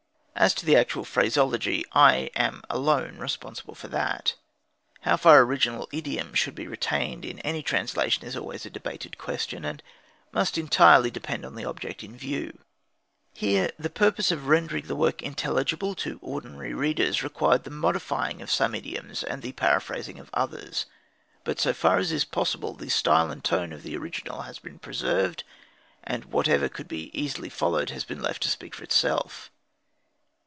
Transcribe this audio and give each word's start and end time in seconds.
As 0.33 0.55
to 0.55 0.65
the 0.65 0.75
actual 0.75 1.05
phraseology, 1.05 1.85
I 1.91 2.31
am 2.35 2.63
alone 2.67 3.19
responsible 3.19 3.75
for 3.75 3.87
that. 3.89 4.33
How 5.01 5.15
far 5.15 5.41
original 5.41 5.87
idiom 5.91 6.33
should 6.33 6.55
be 6.55 6.65
retained 6.65 7.23
in 7.25 7.37
any 7.41 7.61
translation 7.61 8.25
is 8.25 8.35
always 8.35 8.65
a 8.65 8.71
debated 8.71 9.19
question, 9.19 9.63
and 9.63 9.83
must 10.31 10.57
entirely 10.57 11.11
depend 11.11 11.45
on 11.45 11.53
the 11.53 11.65
object 11.65 12.03
in 12.03 12.17
view. 12.17 12.57
Here 13.35 13.69
the 13.77 13.91
purpose 13.91 14.31
of 14.31 14.47
rendering 14.47 14.87
the 14.87 14.95
work 14.95 15.21
intelligible 15.21 15.93
to 15.95 16.17
ordinary 16.23 16.73
readers 16.73 17.21
required 17.21 17.63
the 17.63 17.69
modifying 17.69 18.41
of 18.41 18.49
some 18.49 18.73
idioms 18.73 19.21
and 19.23 19.43
the 19.43 19.51
paraphrasing 19.51 20.17
of 20.17 20.31
others. 20.33 20.87
But 21.43 21.59
so 21.59 21.71
far 21.71 21.99
as 21.99 22.25
possible 22.25 22.73
the 22.73 22.89
style 22.89 23.29
and 23.29 23.43
tone 23.43 23.71
of 23.71 23.83
the 23.83 23.95
original 23.95 24.41
has 24.43 24.57
been 24.57 24.79
preserved, 24.79 25.43
and 26.03 26.25
whatever 26.25 26.67
could 26.67 26.87
be 26.87 27.11
easily 27.13 27.49
followed 27.49 27.91
has 27.91 28.03
been 28.03 28.23
left 28.23 28.41
to 28.41 28.49
speak 28.49 28.73
for 28.73 28.83
itself. 28.83 29.51